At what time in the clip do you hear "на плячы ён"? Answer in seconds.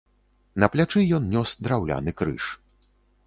0.63-1.27